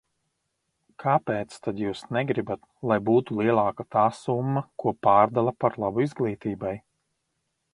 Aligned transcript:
Kāpēc 1.01 1.57
tad 1.67 1.81
jūs 1.83 2.01
negribat, 2.17 2.63
lai 2.91 2.97
būtu 3.09 3.37
lielāka 3.41 3.85
tā 3.97 4.07
summa, 4.21 4.65
ko 4.85 4.95
pārdala 5.09 5.55
par 5.65 5.77
labu 5.85 6.07
izglītībai? 6.07 6.75